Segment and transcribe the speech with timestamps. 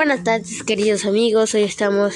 [0.00, 1.54] Buenas tardes, queridos amigos.
[1.54, 2.14] Hoy estamos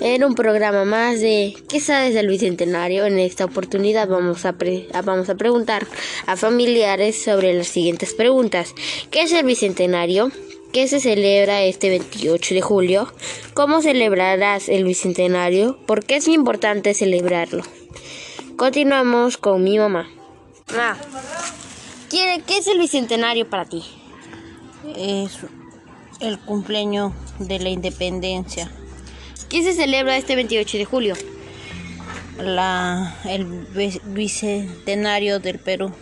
[0.00, 3.06] en un programa más de ¿Qué sabes del Bicentenario?
[3.06, 4.56] En esta oportunidad vamos a,
[5.04, 5.86] vamos a preguntar
[6.26, 8.74] a familiares sobre las siguientes preguntas.
[9.12, 10.32] ¿Qué es el Bicentenario?
[10.72, 13.12] ¿Qué se celebra este 28 de julio?
[13.54, 15.78] ¿Cómo celebrarás el Bicentenario?
[15.86, 17.62] ¿Por qué es importante celebrarlo?
[18.56, 20.10] Continuamos con mi mamá.
[20.76, 20.96] Ah,
[22.10, 23.84] ¿qué es el Bicentenario para ti?
[24.96, 25.38] Es
[26.20, 28.70] el cumpleaños de la independencia.
[29.48, 31.14] ¿Qué se celebra este 28 de julio?
[32.38, 33.44] La, el
[34.04, 35.92] bicentenario del Perú.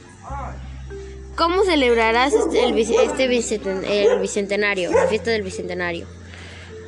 [1.37, 6.06] ¿Cómo celebrarás este, el, este el bicentenario, la fiesta del bicentenario?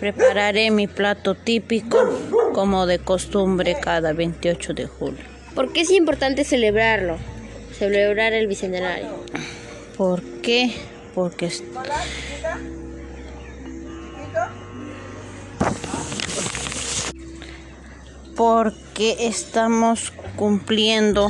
[0.01, 1.99] Prepararé mi plato típico
[2.55, 5.25] como de costumbre cada 28 de julio.
[5.55, 7.19] ¿Por qué es importante celebrarlo?
[7.77, 9.09] Celebrar el bicentenario.
[9.97, 10.73] ¿Por qué?
[11.15, 11.51] Porque
[18.39, 21.29] porque estamos cumpliendo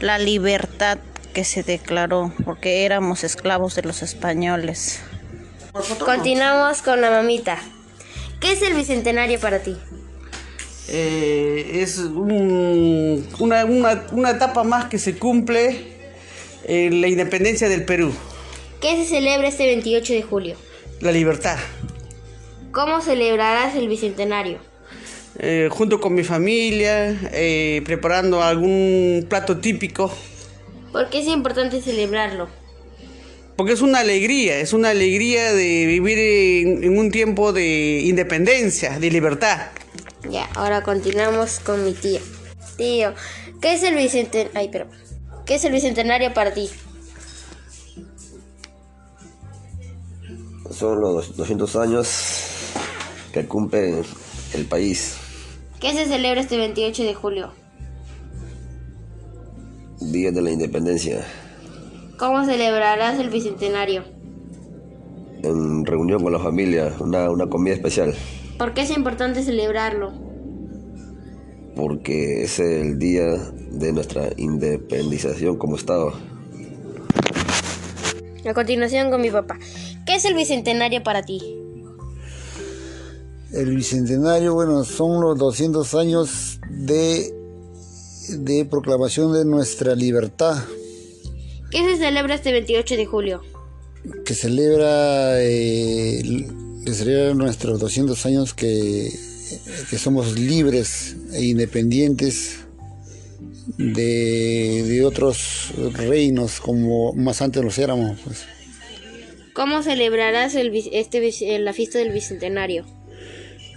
[0.00, 0.98] la libertad
[1.32, 5.00] que se declaró, porque éramos esclavos de los españoles.
[6.04, 7.56] Continuamos con la mamita.
[8.38, 9.78] ¿Qué es el bicentenario para ti?
[10.88, 16.12] Eh, es una, una, etapa más que se cumple
[16.64, 18.12] en la independencia del Perú.
[18.82, 20.56] ¿Qué se celebra este 28 de julio?
[21.00, 21.56] La libertad.
[22.72, 24.69] ¿Cómo celebrarás el bicentenario?
[25.38, 30.12] Eh, junto con mi familia, eh, preparando algún plato típico.
[30.92, 32.48] ¿Por qué es importante celebrarlo?
[33.56, 39.10] Porque es una alegría, es una alegría de vivir en, un tiempo de independencia, de
[39.10, 39.68] libertad.
[40.28, 42.20] Ya, ahora continuamos con mi tío.
[42.76, 43.14] Tío,
[43.60, 44.52] ¿qué es el bicentenario?
[44.54, 44.86] Ay, pero,
[45.46, 46.68] ¿qué es el bicentenario para ti?
[50.70, 52.08] Son los 200 años
[53.32, 54.02] que cumple
[54.54, 55.16] el país.
[55.80, 57.52] ¿Qué se celebra este 28 de julio?
[59.98, 61.24] Día de la Independencia.
[62.18, 64.04] ¿Cómo celebrarás el Bicentenario?
[65.42, 68.14] En reunión con la familia, una, una comida especial.
[68.58, 70.12] ¿Por qué es importante celebrarlo?
[71.74, 73.36] Porque es el día
[73.70, 76.12] de nuestra independización como Estado.
[78.46, 79.58] A continuación con mi papá.
[80.04, 81.59] ¿Qué es el Bicentenario para ti?
[83.52, 87.34] El bicentenario, bueno, son los 200 años de,
[88.28, 90.62] de proclamación de nuestra libertad.
[91.70, 93.42] ¿Qué se celebra este 28 de julio?
[94.24, 96.46] Que celebra, eh,
[96.92, 99.12] celebra nuestros 200 años que,
[99.88, 102.60] que somos libres e independientes
[103.78, 108.18] de, de, otros reinos como más antes los éramos.
[108.24, 108.44] Pues.
[109.54, 112.99] ¿Cómo celebrarás el, este, la fiesta del Bicentenario?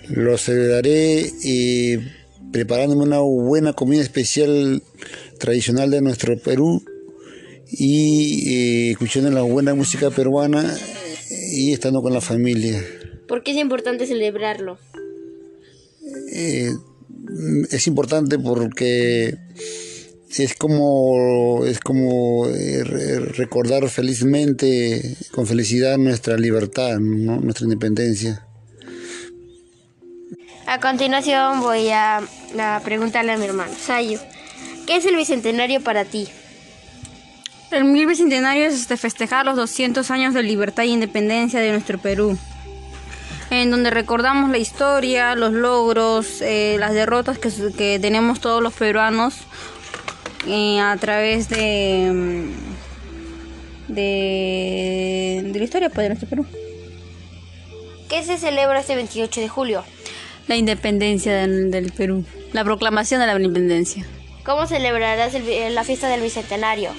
[0.09, 1.97] Lo celebraré y
[2.51, 4.83] preparándome una buena comida especial
[5.39, 6.83] tradicional de nuestro Perú
[7.71, 10.77] y escuchando la buena música peruana
[11.51, 12.83] y estando con la familia.
[13.27, 14.77] ¿Por qué es importante celebrarlo?
[16.31, 16.71] Eh,
[17.71, 19.37] es importante porque
[20.37, 28.47] es como es como eh, recordar felizmente con felicidad nuestra libertad, nuestra independencia.
[30.65, 32.21] A continuación voy a,
[32.83, 34.19] preguntarle a mi hermano, Sayo,
[34.87, 36.29] ¿qué es el Bicentenario para ti?
[37.71, 41.97] El mil Bicentenario es este, festejar los 200 años de libertad e independencia de nuestro
[41.97, 42.37] Perú,
[43.49, 49.35] en donde recordamos la historia, los logros, eh, las derrotas que, tenemos todos los peruanos
[50.47, 52.47] eh, a través de,
[53.89, 56.45] de, de la historia pues, de nuestro Perú.
[58.07, 59.83] ¿Qué se celebra este 28 de julio?
[60.47, 64.05] La independencia del, Perú, la proclamación de la independencia.
[64.43, 65.33] ¿Cómo celebrarás
[65.71, 66.91] la fiesta del Bicentenario?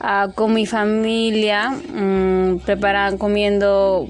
[0.00, 4.08] Ah, con mi familia, mmm, preparan comiendo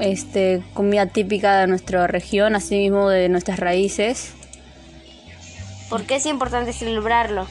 [0.00, 4.34] este, comida típica de nuestra región, así mismo de nuestras raíces.
[5.88, 7.46] ¿Por qué es importante celebrarlo?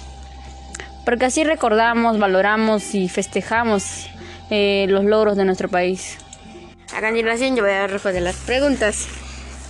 [1.05, 4.07] Porque así recordamos, valoramos y festejamos
[4.49, 6.17] eh, los logros de nuestro país.
[6.95, 9.07] A continuación yo voy a responder las preguntas.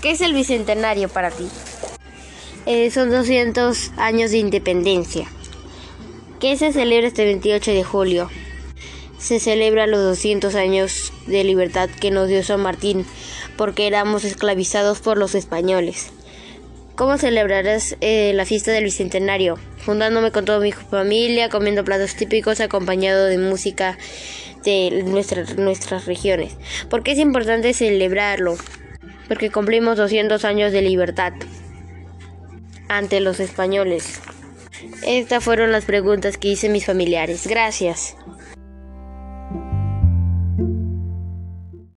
[0.06, 1.48] ¿Qué es el bicentenario para ti?
[2.68, 5.28] Eh, son 200 años de independencia.
[6.40, 8.30] ¿Qué se celebra este 28 de julio?
[9.18, 13.04] Se celebra los 200 años de libertad que nos dio San Martín
[13.58, 16.12] porque éramos esclavizados por los españoles.
[16.94, 19.58] ¿Cómo celebrarás eh, la fiesta del Bicentenario?
[19.88, 23.98] Juntándome con toda mi familia, comiendo platos típicos, acompañado de música
[24.64, 26.58] de nuestras, nuestras regiones.
[26.92, 28.56] ¿Por qué es importante celebrarlo?
[29.28, 31.34] Porque cumplimos 200 años de libertad
[32.88, 34.22] ante los españoles.
[35.06, 37.48] Estas fueron las preguntas que hice mis familiares.
[37.48, 38.16] Gracias.